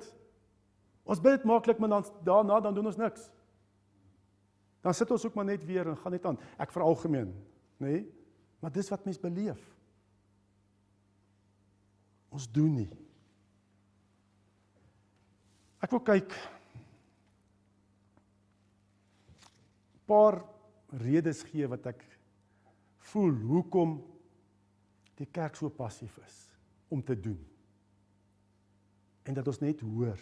[1.04, 3.30] Ons bid maklik, maar dan daarna dan doen ons niks.
[4.88, 6.38] Dan sit ons ook maar net weer en gaan net aan.
[6.56, 7.34] Ek veralgemeen,
[7.84, 7.90] nê?
[7.92, 8.06] Nee?
[8.64, 9.60] Maar dis wat mens beleef.
[12.32, 12.88] Ons doen nie.
[15.84, 16.32] Ek wil kyk
[20.08, 20.40] paar
[21.04, 22.06] redes gee wat ek
[23.12, 23.98] voel hoekom
[25.20, 26.38] die kerk so passief is
[26.94, 27.40] om te doen.
[29.28, 30.22] En dat ons net hoor.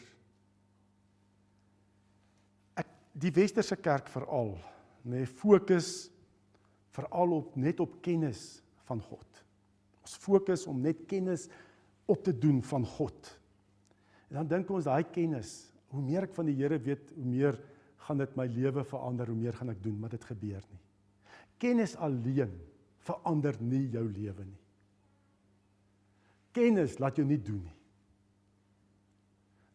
[2.82, 4.56] Ek die westerse kerk veral,
[5.06, 6.10] nê, nee, fokus
[6.96, 9.44] veral op net op kennis van God.
[10.06, 11.48] Ons fokus om net kennis
[12.12, 13.32] op te doen van God.
[14.30, 17.58] En dan dink ons daai kennis, hoe meer ek van die Here weet, hoe meer
[18.06, 20.82] gaan dit my lewe verander, hoe meer gaan ek doen, maar dit gebeur nie.
[21.62, 22.52] Kennis alleen
[23.06, 24.62] verander nie jou lewe nie.
[26.56, 27.78] Kennis laat jou nie doen nie.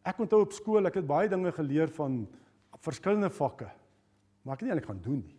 [0.07, 2.23] Ek onthou op skool, ek het baie dinge geleer van
[2.79, 3.67] verskillende vakke,
[4.43, 5.37] maar ek het nie eintlik gaan doen nie.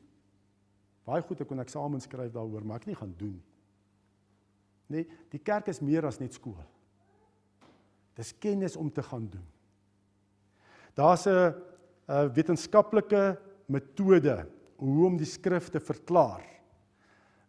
[1.04, 3.48] Baie goed ek kon eksamen skryf daaroor, maar ek het nie gaan doen nie.
[4.92, 6.58] Nee, die kerk is meer as net skool.
[8.18, 9.46] Dis kennis om te gaan doen.
[10.94, 11.54] Daar's 'n
[12.08, 16.44] 'n wetenskaplike metode hoe om die skrif te verklaar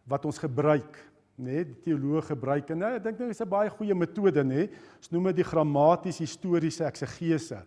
[0.06, 0.96] wat ons gebruik,
[1.36, 4.44] nê, nee, die teoloog gebruik en nee, ek dink dit is 'n baie goeie metode,
[4.44, 4.54] nê.
[4.54, 4.70] Nee.
[4.98, 7.64] Ons noem dit die grammaties historiese eksegese.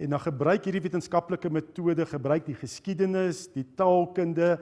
[0.00, 4.54] En dan gebruik hierdie wetenskaplike metode gebruik die geskiedenis, die taalkunde,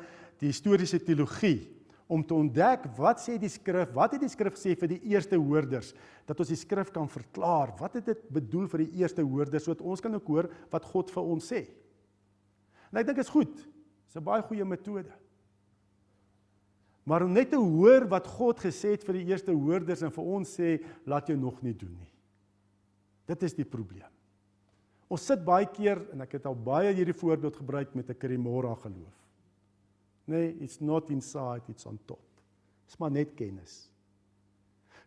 [0.42, 1.68] die historiese teologie
[2.08, 5.36] om te ontdek wat sê die skrif, wat het die skrif gesê vir die eerste
[5.38, 5.92] hoorders,
[6.26, 7.74] dat ons die skrif kan verklaar.
[7.78, 11.12] Wat het dit bedoel vir die eerste hoorders sodat ons kan ook hoor wat God
[11.14, 11.62] vir ons sê.
[12.88, 13.54] En ek dink is goed.
[14.08, 15.12] Dis 'n baie goeie metode.
[17.04, 20.24] Maar om net te hoor wat God gesê het vir die eerste hoorders en vir
[20.24, 22.12] ons sê, laat jou nog nie doen nie.
[23.26, 24.17] Dit is die probleem.
[25.08, 28.74] Ons sit baie keer en ek het al baie hierdie voorbeeld gebruik met 'n Karimora
[28.74, 29.16] geloof.
[30.26, 32.24] Nee, it's not inside, it's on top.
[32.86, 33.88] Dis maar net kennis.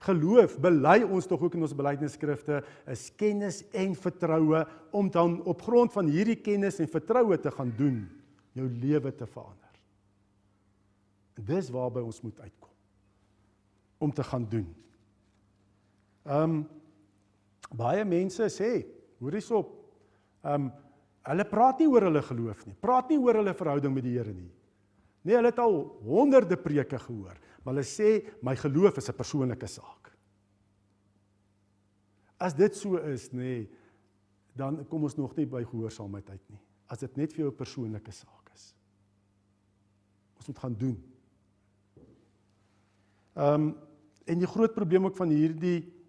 [0.01, 5.61] Geloof bely ons tog ook in ons belydenisskrifte is kennis en vertroue om dan op
[5.61, 8.09] grond van hierdie kennis en vertroue te gaan doen
[8.57, 9.77] jou lewe te verander.
[11.37, 12.69] En dis waarby ons moet uitkom
[14.01, 14.69] om te gaan doen.
[16.25, 16.61] Ehm um,
[17.77, 18.71] baie mense sê,
[19.21, 19.69] hoor hierop,
[20.43, 20.71] um,
[21.29, 22.75] hulle praat nie oor hulle geloof nie.
[22.81, 24.49] Praat nie oor hulle verhouding met die Here nie.
[25.21, 29.67] Nee, hulle het al honderde preke gehoor, maar hulle sê my geloof is 'n persoonlike
[29.67, 30.11] saak.
[32.39, 33.69] As dit so is, nê, nee,
[34.55, 36.61] dan kom ons nog nie by gehoorsaamheid uit nie.
[36.87, 38.75] As dit net vir jou 'n persoonlike saak is.
[40.37, 40.97] Ons moet gaan doen.
[43.35, 43.77] Ehm um,
[44.25, 46.00] en die groot probleem ook van hierdie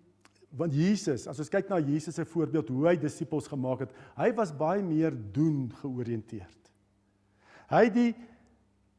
[0.53, 4.29] want Jesus, as ons kyk na Jesus se voorbeeld hoe hy disippels gemaak het, hy
[4.37, 6.71] was baie meer doen georiënteerd.
[7.73, 8.13] Hy het die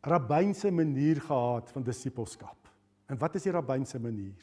[0.03, 2.57] rabbynse manier gehad van disippelskap.
[3.07, 4.39] En wat is die rabbynse manier?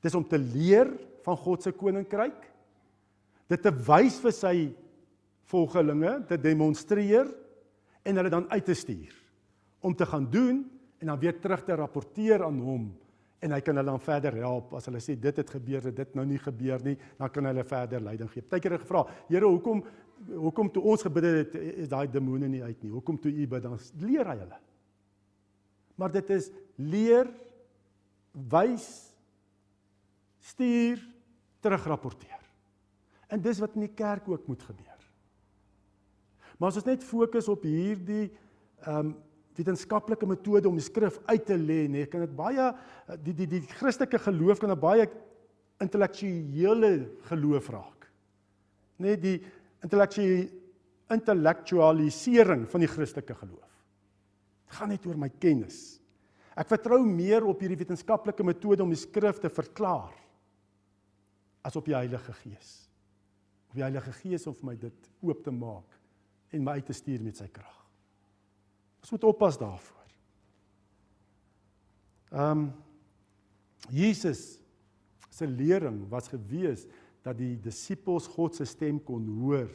[0.00, 0.88] Dis om te leer
[1.26, 2.46] van God se koninkryk,
[3.50, 4.54] dit te wys vir sy
[5.50, 7.28] volgelinge, te demonstreer
[8.06, 9.16] en hulle dan uit te stuur
[9.84, 10.62] om te gaan doen
[11.00, 12.90] en dan weer terug te rapporteer aan hom
[13.40, 16.26] en hy kan hulle dan verder help as hulle sê dit het gebeur dit nou
[16.28, 18.42] nie gebeur nie dan kan hulle verder leiding gee.
[18.42, 19.84] Partykeer gevra, Here, hoekom
[20.20, 22.90] hoekom toe ons gebid het is daai demone nie uit nie?
[22.92, 24.58] Hoekom toe u bid dan leer hy hulle?
[26.00, 26.48] maar dit is
[26.80, 27.28] leer
[28.32, 28.88] wys
[30.50, 31.00] stuur
[31.60, 32.38] terugrapporteer.
[33.28, 35.08] En dis wat in die kerk ook moet gebeur.
[36.56, 38.30] Maar as ons net fokus op hierdie
[38.86, 39.18] ehm um,
[39.60, 42.70] wetenskaplike metode om die skrif uit te lê, nee, kan dit baie
[43.24, 45.08] die die die Christelike geloof kan 'n baie
[45.80, 46.92] intellektuele
[47.28, 48.08] geloof raak.
[48.98, 49.38] Net die
[49.82, 50.50] intellektuele
[51.10, 53.72] intellektualisering van die Christelike geloof.
[54.66, 55.98] Dit gaan net oor my kennis.
[56.54, 60.14] Ek vertrou meer op hierdie wetenskaplike metode om die skrif te verklaar
[61.66, 62.70] as op die Heilige Gees.
[63.70, 65.98] Op die Heilige Gees om vir my dit oop te maak
[66.50, 67.79] en my uit te stuur met sy krag.
[69.00, 70.06] Ons moet oppas daarvoor.
[72.30, 72.70] Ehm um,
[73.90, 74.60] Jesus
[75.32, 76.84] se lering was gewees
[77.24, 79.70] dat die disippels God se stem kon hoor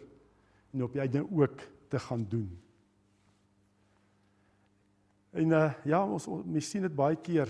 [0.72, 2.52] en op die einde ook te gaan doen.
[5.36, 7.50] En uh ja, ons ons sien dit baie keer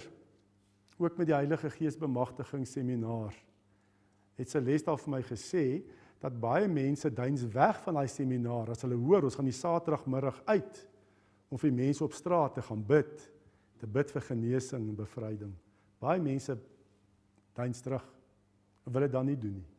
[0.98, 3.36] ook met die Heilige Gees bemagtiging seminar.
[4.40, 5.66] Het Celeste al vir my gesê
[6.24, 10.42] dat baie mense duins weg van daai seminaar as hulle hoor ons gaan die Saterdagmiddag
[10.50, 10.82] uit
[11.56, 13.14] om vir mense op straat te gaan bid,
[13.80, 15.54] te bid vir genesing en bevryding.
[16.04, 16.58] Baie mense
[17.56, 18.04] duins terug
[18.84, 19.70] en wil dit dan nie doen nie.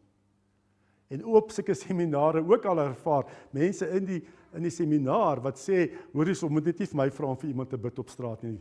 [1.12, 4.22] En op sulke seminare ook al ervaar mense in die
[4.56, 5.82] in die seminaar wat sê
[6.14, 8.46] hoor jy, moet net nie vir my vra om vir iemand te bid op straat
[8.46, 8.56] nie.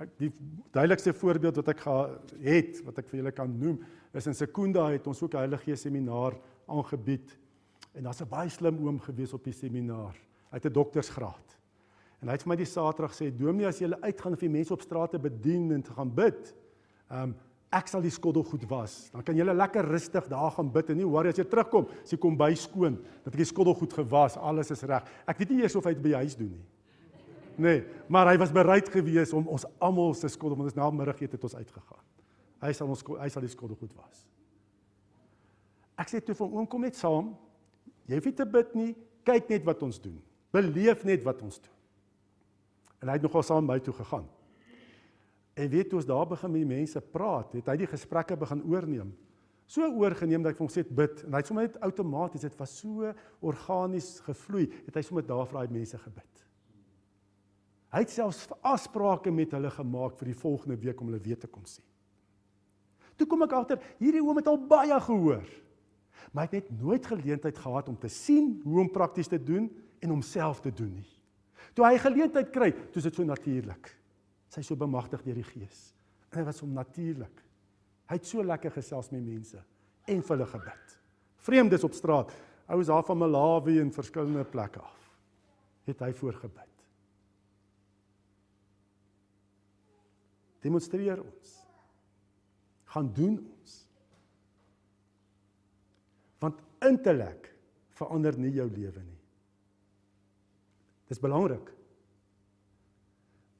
[0.00, 0.30] Ek die
[0.72, 1.82] duidelikste voorbeeld wat ek
[2.40, 3.76] het wat ek vir julle kan noem
[4.16, 7.36] is in Sekunda het ons ook 'n Heilige Gees seminaar aangebied.
[7.92, 10.16] En daar's 'n baie slim oom gewees op die seminaar.
[10.50, 11.53] Hy het 'n doktorsgraad.
[12.22, 14.72] En hy het vir my die Saterdag sê, "Dominee, as jy uitgaan of jy mense
[14.72, 16.54] op straat te bedien en gaan bid,
[17.10, 17.34] ehm um,
[17.74, 19.10] ek sal die skottelgoed was.
[19.12, 22.12] Dan kan jy lekker rustig daar gaan bid en nie worry as jy terugkom, as
[22.14, 25.08] jy kom by skoon, dat ek die skottelgoed gewas, alles is reg.
[25.26, 26.64] Ek weet nie eers of hy dit by die huis doen nie.
[27.64, 31.36] Nee, maar hy was bereid gewees om ons almal se skottel, want ons na middagete
[31.36, 32.02] het ons uitgegaan.
[32.64, 34.24] Hy sal ons hy sal die skottelgoed was.
[36.00, 37.34] Ek sê toe vir oom kom net saam.
[38.10, 38.90] Jy hoef nie te bid nie.
[39.24, 40.16] Kyk net wat ons doen.
[40.54, 41.73] Beleef net wat ons doen.
[43.04, 44.24] En hy het nogal saam by toe gegaan.
[45.54, 48.64] En weet jy ons daar begin met die mense praat, het hy die gesprekke begin
[48.64, 49.12] oorneem.
[49.70, 52.56] So oorgeneem dat ek vir hom sê bid en hy het sommer net outomaties, dit
[52.58, 53.12] was so
[53.44, 56.42] organies gevloei, het hy sommer daar vir daai mense gebid.
[57.94, 61.48] Hy het selfs afsprake met hulle gemaak vir die volgende week om hulle weer te
[61.48, 61.86] kom sien.
[63.14, 65.44] Toe kom ek agter, hierdie oom het al baie gehoor
[66.32, 69.68] maar hy het net nooit geleentheid gehad om te sien hoe om prakties te doen
[70.00, 71.10] en homself te doen nie.
[71.74, 73.90] Toe hy geleentheid kry, toe is dit so natuurlik.
[74.52, 75.88] Sy so bemagtig deur die Gees.
[76.30, 77.42] En dit was hom natuurlik.
[78.10, 79.62] Hy het so lekker gesels met mense
[80.10, 80.98] en vir hulle gebid.
[81.44, 82.30] Vreemdes op straat,
[82.68, 85.08] ouens daar van Malawi en verskillende plekke af,
[85.88, 86.70] het hy voorgebid.
[90.64, 91.56] Demonstreer ons.
[92.94, 93.80] Gaan doen ons
[96.44, 97.48] Want intellek
[97.96, 99.13] verander nie jou lewe nie.
[101.10, 101.70] Dis belangrik.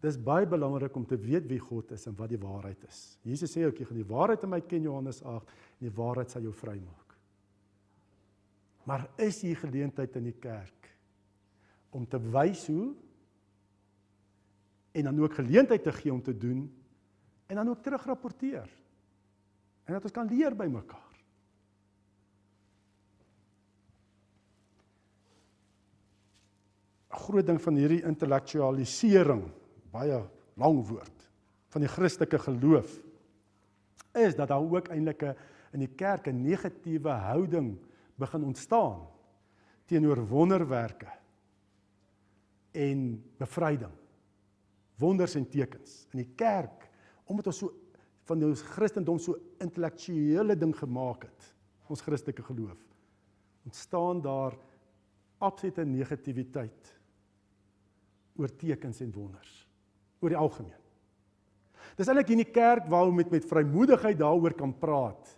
[0.05, 3.17] Dis baie belangrik om te weet wie God is en wat die waarheid is.
[3.25, 6.33] Jesus sê ook jy gaan die waarheid in my ken Johannes 8 en die waarheid
[6.33, 7.17] sal jou vrymaak.
[8.85, 10.91] Maar is hier geleentheid in die kerk
[11.95, 12.93] om te wys hoe
[14.95, 16.67] en dan ook geleentheid te gee om te doen
[17.47, 18.69] en dan ook terugrapporteer.
[19.85, 21.15] En dat ons kan leer by mekaar.
[27.04, 29.45] 'n groot ding van hierdie intellektualisering,
[29.93, 30.23] baie
[30.61, 31.25] lang woord
[31.75, 33.01] van die Christelike geloof
[34.15, 35.35] is dat daar ook eintlik 'n
[35.73, 37.79] in die kerk 'n negatiewe houding
[38.17, 39.09] begin ontstaan
[39.87, 41.11] teenoor wonderwerke
[42.73, 43.93] en bevryding.
[44.97, 46.91] Wonders en tekens in die kerk
[47.25, 47.73] omdat ons so
[48.25, 51.55] van ons Christendom so intellektuele ding gemaak het.
[51.87, 52.79] Ons Christelike geloof
[53.65, 54.57] ontstaan daar
[55.39, 56.95] absolute negativiteit
[58.39, 59.61] oor tekens en wonders
[60.25, 60.81] oor die algemeen.
[61.99, 65.35] Dis eintlik in die kerk waar ons met met vrymoedigheid daaroor kan praat.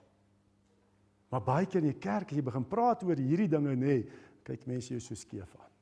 [1.32, 3.96] Maar baie keer in die kerk as jy begin praat oor hierdie dinge nê,
[4.46, 5.72] kyk mense jou so skeef aan.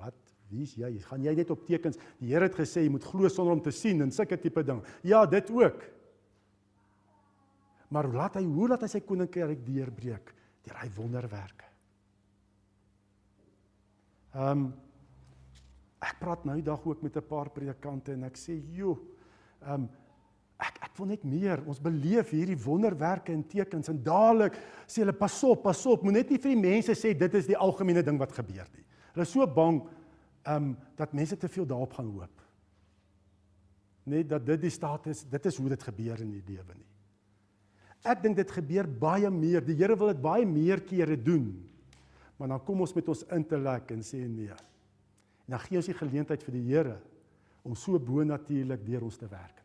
[0.00, 0.16] Wat?
[0.48, 0.94] Wie's jy?
[1.04, 2.00] Gaan jy net op tekens?
[2.16, 4.80] Die Here het gesê jy moet glo sonder om te sien en sulke tipe ding.
[5.04, 5.84] Ja, dit ook.
[7.92, 10.32] Maar laat hy hoe laat hy sy koninkryk deurbreek
[10.64, 11.68] deur hy wonderwerke.
[14.34, 14.68] Ehm um,
[15.98, 18.98] Ek praat nou dag ook met 'n paar predikante en ek sê, "Jo,
[19.62, 19.88] ehm um,
[20.58, 21.62] ek ek wil net meer.
[21.66, 26.02] Ons beleef hierdie wonderwerke en tekens en dadelik sê hulle, "Pas op, pas op.
[26.02, 28.84] Moet net nie vir die mense sê dit is die algemene ding wat gebeur nie."
[29.14, 29.82] Hulle is so bang
[30.44, 32.42] ehm um, dat mense te veel daarop gaan hoop.
[34.04, 36.86] Net dat dit die staat is, dit is hoe dit gebeur in die lewe nie.
[38.04, 39.64] Ek dink dit gebeur baie meer.
[39.64, 41.68] Die Here wil dit baie meer kere doen.
[42.38, 44.54] Maar dan kom ons met ons intellek en sê nee.
[45.48, 46.98] En dan gee ons die geleentheid vir die Here
[47.64, 49.64] om so bonatuurlik deur ons te werk nie.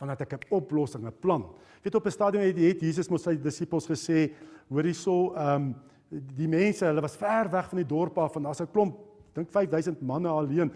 [0.00, 1.44] Want dat ek 'n oplossing, 'n plan.
[1.82, 4.32] Weet op 'n stadium het, het Jesus mos sy disippels gesê,
[4.68, 5.74] hoor hierso, ehm um,
[6.10, 8.96] die mense, hulle was ver weg van die dorp af en daar's 'n klomp,
[9.34, 10.72] dink 5000 manne alleen,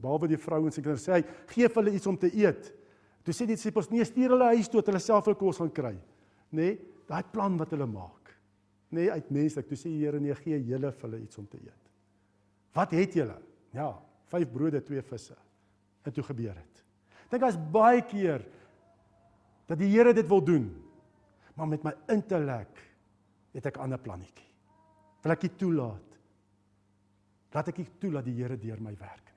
[0.00, 1.06] behalwe die vrouens en kinders.
[1.06, 2.74] Sê hy, gee hulle iets om te eet.
[3.22, 5.72] Toe sê die disippels, nee, stuur hulle huis toe dat hulle self hulle kos gaan
[5.72, 5.94] kry.
[6.50, 6.56] Nê?
[6.56, 8.34] Nee, daai plan wat hulle maak.
[8.90, 9.66] Nê, nee, uit menslik.
[9.66, 11.85] Toe sê die Here, nee, gee julle hulle iets om te eet.
[12.76, 13.36] Wat het julle?
[13.72, 13.90] Ja,
[14.32, 15.36] 5 brode, 2 visse.
[16.04, 16.82] En toe gebeur dit.
[17.32, 18.44] Dink as baie keer
[19.66, 20.68] dat die Here dit wil doen.
[21.56, 22.82] Maar met my intellek
[23.56, 24.44] het ek ander plannetjie.
[25.24, 26.18] Wil ek dit toelaat?
[27.56, 29.32] Laat ek dit toelaat die Here deur my werk nie.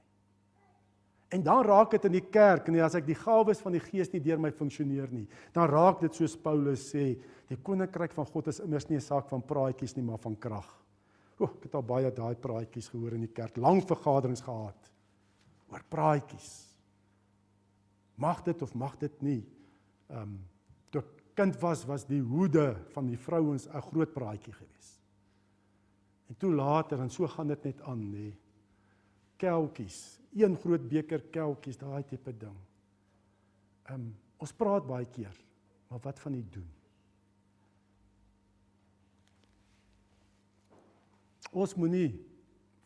[1.38, 4.10] En dan raak dit in die kerk, nee, as ek die gawes van die Gees
[4.12, 7.14] nie deur my funksioneer nie, dan raak dit soos Paulus sê,
[7.50, 10.68] die koninkryk van God is immers nie 'n saak van praatjies nie, maar van krag.
[11.40, 14.90] O, ek het al baie daai praatjies gehoor in die kerk, lang vergaderings gehad
[15.70, 16.50] oor praatjies.
[18.20, 19.42] Mag dit of mag dit nie?
[20.10, 20.38] Ehm um,
[20.92, 21.04] toe
[21.38, 25.00] kind was was die hoede van die vrouens 'n groot praatjie geweest.
[26.28, 28.34] En toe later en so gaan dit net aan nê.
[29.38, 32.58] Kelkies, een groot beker kelkies, daai tipe ding.
[33.84, 35.36] Ehm um, ons praat baie keer,
[35.88, 36.79] maar wat van die doen?
[41.52, 42.14] Ons moenie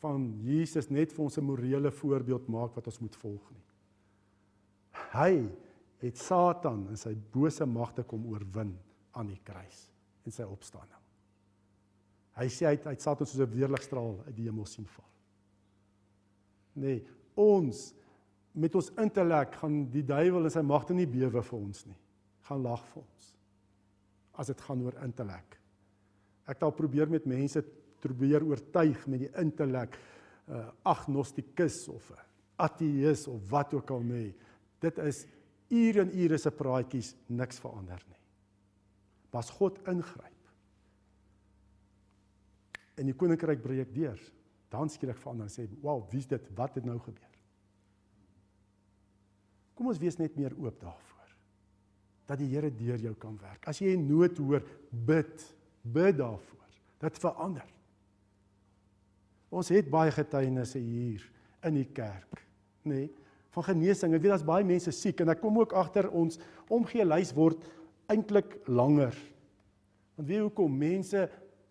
[0.03, 3.65] van Jesus net vir ons 'n morele voorbeeld maak wat ons moet volg nie.
[5.13, 5.49] Hy
[6.01, 8.77] het Satan en sy bose magte kom oorwin
[9.11, 9.89] aan die kruis
[10.25, 11.01] en sy opstanding.
[12.33, 15.09] Hy sê hy het Satan soos 'n weerligstraal uit die hemel sien val.
[16.75, 17.93] Nee, ons
[18.53, 21.97] met ons intellek gaan die duiwel en sy magte nie bewe vir ons nie.
[22.41, 23.33] Gaan lag vir ons.
[24.33, 25.59] As dit gaan oor intellek.
[26.45, 27.63] Ek het al probeer met mense
[28.03, 29.97] probeer oortuig met die intellek
[30.47, 32.19] 'n uh, agnostikus of 'n
[32.55, 34.35] ateïs of wat ook al nee.
[34.79, 35.25] Dit is
[35.69, 38.21] ure en ure se praatjies niks verander nie.
[39.31, 40.29] Maar as God ingryp
[42.93, 44.19] en die koninkryk breek deur,
[44.69, 46.49] dan skielik verander en sê, "Wow, wie's dit?
[46.55, 47.33] Wat het nou gebeur?"
[49.73, 51.29] Kom ons wees net meer oop daarvoor.
[52.25, 53.67] Dat die Here deur jou kan werk.
[53.67, 56.69] As jy 'n nood hoor, bid, bid daarvoor.
[56.99, 57.72] Dit verander.
[59.53, 61.21] Ons het baie getuienisse hier
[61.63, 62.41] in die kerk,
[62.83, 63.11] nê, nee,
[63.53, 64.15] van genesing.
[64.15, 66.39] Ek weet daar's baie mense siek en ek kom ook agter ons
[66.73, 67.61] omgee lys word
[68.11, 69.13] eintlik langer.
[70.17, 71.27] Want weet hoekom mense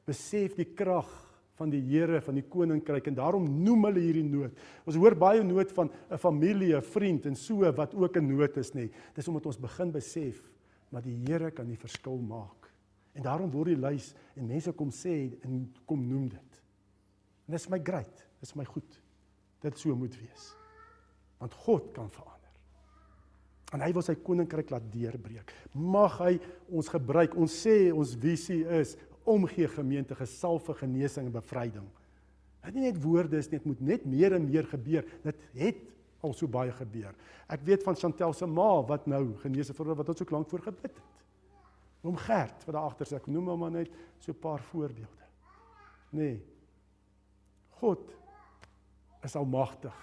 [0.06, 1.10] besef die krag
[1.58, 4.54] van die Here van die koninkryk en daarom noem hulle hierdie nood.
[4.86, 8.56] Ons hoor baie nood van 'n familie, 'n vriend en so wat ook 'n nood
[8.56, 8.90] is nê.
[9.14, 10.40] Dis omdat ons begin besef
[10.90, 12.70] dat die Here kan die verskil maak.
[13.14, 16.62] En daarom word die lys en mense kom sê en kom noem dit.
[17.52, 18.94] En dit is my great, dit is my goed.
[19.60, 20.44] Dit so moet wees.
[21.36, 22.52] Want God kan verander.
[23.76, 25.52] En hy wil sy koninkryk laat deurbreek.
[25.76, 26.38] Mag hy
[26.72, 27.34] ons gebruik.
[27.36, 28.94] Ons sê ons visie is
[29.28, 31.84] omgee gemeente gesalf vir genesing en bevryding.
[32.64, 35.04] Dit nie net woorde is net moet net meer en meer gebeur.
[35.26, 35.82] Dit het
[36.24, 37.12] al so baie gebeur.
[37.52, 40.64] Ek weet van Chantel se ma wat nou genese vir wat ons so lank voor
[40.70, 41.04] gebid het.
[42.00, 43.20] Oom Gert wat daar agter sit.
[43.20, 43.92] Ek noem hom maar net
[44.24, 45.28] so 'n paar voorbeelde.
[46.16, 46.40] Nee.
[47.82, 48.06] God
[49.26, 49.94] is almagtig.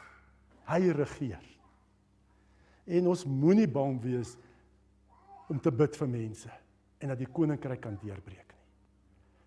[0.67, 1.45] Hy regeer.
[2.89, 4.35] En ons moenie bang wees
[5.49, 6.51] om te bid vir mense
[6.99, 8.51] en dat die koninkryk kan deurbreek.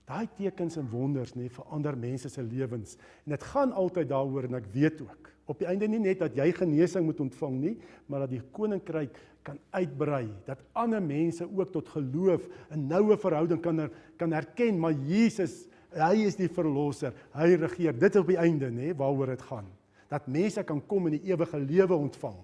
[0.09, 2.97] Daai tekens en wonders nê verander mense se lewens.
[3.27, 6.37] En dit gaan altyd daaroor en ek weet ook op die einde nie net dat
[6.39, 7.75] jy genesing moet ontvang nie,
[8.07, 13.61] maar dat die koninkryk kan uitbrei, dat ander mense ook tot geloof 'n noue verhouding
[13.61, 15.67] kan er, kan erken, maar Jesus,
[15.97, 17.15] hy is die verlosser.
[17.37, 17.97] Hy regeer.
[17.97, 19.69] Dit op die einde nê waaroor dit gaan.
[20.13, 22.39] Dat mense kan kom en die ewige lewe ontvang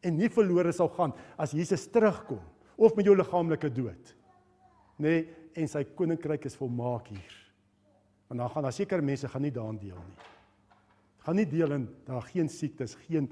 [0.00, 2.40] en nie verlore sal gaan as Jesus terugkom
[2.80, 4.14] of met jou liggaamlike dood.
[5.00, 5.14] Nê,
[5.56, 7.36] en sy koninkryk is volmaak hier.
[8.30, 10.28] Want dan gaan daar seker mense gaan nie daarin deel nie.
[11.26, 13.28] Gaan nie deel in daar geen siektes, geen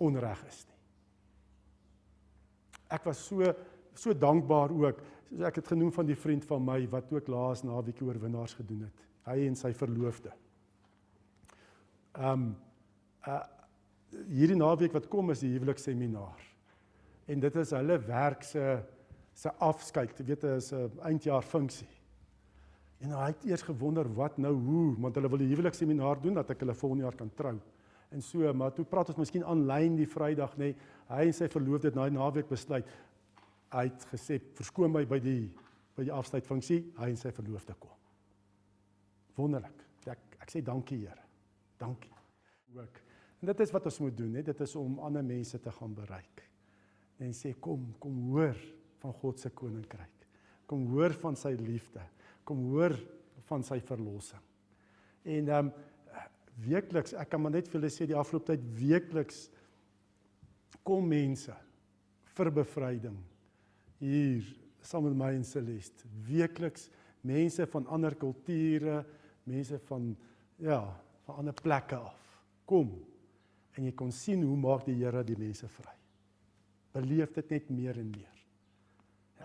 [0.00, 0.78] onreg is nie.
[2.96, 3.52] Ek was so
[3.94, 5.02] so dankbaar ook.
[5.32, 8.82] Soos ek het genoem van die vriend van my wat ook laas naweek oorwinnaars gedoen
[8.84, 9.04] het.
[9.24, 10.32] Hy en sy verloofde.
[12.18, 12.54] Ehm um,
[13.26, 13.40] uh
[14.28, 16.40] hierdie naweek wat kom is die huweliksseminaar.
[17.32, 18.82] En dit is hulle werk se
[19.32, 21.88] se afskeid, jy weet, is 'n eindjaar funksie.
[23.00, 26.50] En hy het eers gewonder wat nou hoe, want hulle wil 'n huweliksseminaar doen dat
[26.50, 27.58] ek hulle volgende jaar kan trou.
[28.10, 30.58] En so, maar toe praat ons miskien aanlyn die Vrydag nê.
[30.58, 30.76] Nee,
[31.08, 32.86] hy en sy verloofde het na die naweek besluit.
[33.72, 35.50] Hy het gesê, "Verskoon my by die
[35.96, 37.96] by die afskeidfunksie, hy en sy verloofde kom."
[39.36, 39.84] Wonderlik.
[40.06, 41.22] Ek ek sê dankie Here.
[41.78, 42.12] Dankie.
[42.76, 43.00] Ook.
[43.40, 44.42] En dit is wat ons moet doen, hè.
[44.42, 46.42] Dit is om ander mense te gaan bereik.
[47.18, 48.56] En sê kom, kom hoor
[49.02, 50.26] van God se koninkryk.
[50.66, 52.02] Kom hoor van sy liefde.
[52.44, 52.94] Kom hoor
[53.48, 54.40] van sy verlossing.
[55.22, 55.72] En ehm um,
[56.62, 59.46] weekliks, ek kan maar net vir julle sê die afgelope tyd weekliks
[60.84, 61.54] kom mense
[62.36, 63.16] vir bevryding
[64.02, 64.46] hier
[64.82, 66.08] saam met my en Celeste.
[66.26, 66.88] Weekliks
[67.26, 69.02] mense van ander kulture,
[69.46, 70.12] mense van
[70.62, 70.82] ja,
[71.26, 72.20] van ander plekke af.
[72.66, 72.92] Kom
[73.76, 75.94] en jy kon sien hoe maak die Here die mense vry.
[76.92, 78.40] Beleef dit net meer en meer.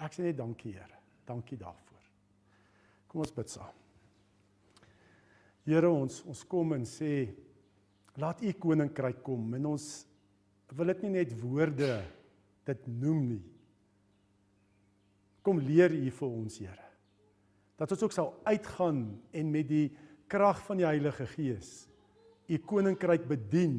[0.03, 1.01] Ek sê net dankie Here.
[1.27, 2.07] Dankie daarvoor.
[3.07, 3.83] Kom ons bid saam.
[5.67, 7.27] Here ons ons kom en sê
[8.17, 9.87] laat u koninkryk kom en ons
[10.73, 11.91] wil dit nie net woorde
[12.67, 13.43] dit noem nie.
[15.47, 16.87] Kom leer U vir ons, Here.
[17.79, 19.85] Dat ons ook sal uitgaan en met die
[20.27, 21.85] krag van die Heilige Gees
[22.47, 23.77] U koninkryk bedien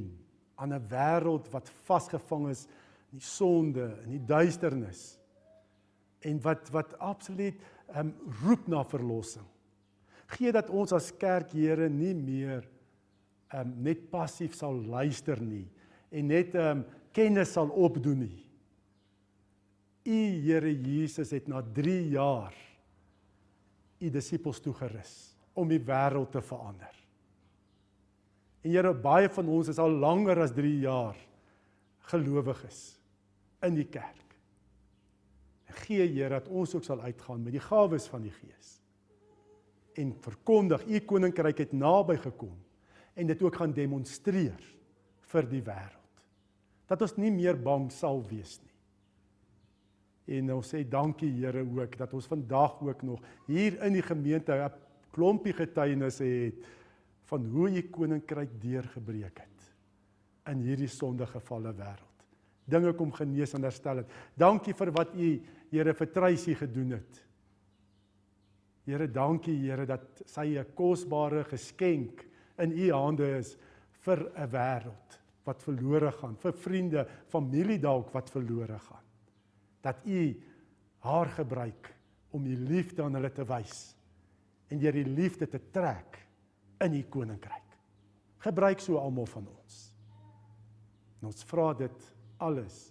[0.57, 2.67] aan 'n wêreld wat vasgevang is
[3.13, 5.19] in die sonde, in die duisternis
[6.21, 7.57] en wat wat absoluut
[7.97, 9.47] um, roep na verlossing.
[10.27, 12.69] Gee dat ons as kerk Here nie meer
[13.55, 15.67] um, net passief sal luister nie
[16.11, 18.48] en net um, kennis sal opdoen nie.
[20.09, 22.55] U Here Jesus het na 3 jaar
[23.99, 26.95] u disippels toegerus om die wêreld te verander.
[28.63, 31.19] En Here, baie van ons is al langer as 3 jaar
[32.09, 32.81] gelowiges
[33.67, 34.37] in die kerk.
[35.83, 38.77] Gee Here dat ons ook sal uitgaan met die gawes van die Gees
[39.99, 42.55] en verkondig u koninkryk het naby gekom
[43.19, 44.61] en dit ook gaan demonstreer
[45.33, 46.23] vir die wêreld.
[46.87, 48.68] Dat ons nie meer bang sal wees nie.
[50.29, 54.53] En ons sê dankie Here ook dat ons vandag ook nog hier in die gemeente
[54.53, 54.73] 'n
[55.11, 56.67] klompie getuienisse het
[57.29, 59.75] van hoe u koninkryk deurgebreek het
[60.53, 62.27] in hierdie sondegevalle wêreld.
[62.65, 64.11] Dinge kom genees en herstel het.
[64.37, 67.19] Dankie vir wat u Here vir Treysi gedoen het.
[68.87, 72.25] Here, dankie Here dat sy 'n kosbare geskenk
[72.59, 73.57] in u hande is
[74.01, 79.08] vir 'n wêreld wat verlore gaan, vir vriende, familie dalk wat verlore gaan.
[79.85, 80.41] Dat u
[80.99, 81.95] haar gebruik
[82.31, 83.95] om u liefde aan hulle te wys
[84.69, 86.19] en deur die liefde te trek
[86.85, 87.77] in u koninkryk.
[88.45, 89.79] Gebruik so almal van ons.
[91.19, 92.09] En ons vra dit
[92.45, 92.89] alles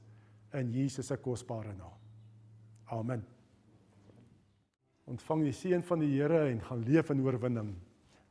[0.58, 1.96] in Jesus se kosbare naam.
[2.92, 3.24] Amen.
[5.08, 7.72] Ontvang die seën van die Here en gaan leef in oorwinning.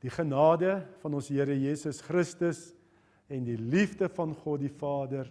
[0.05, 2.69] Die genade van ons Here Jesus Christus
[3.33, 5.31] en die liefde van God die Vader